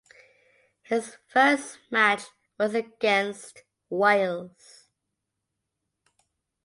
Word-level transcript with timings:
His 0.81 1.17
first 1.27 1.77
match 1.91 2.23
was 2.57 2.73
against 2.73 3.61
Wales. 3.87 4.87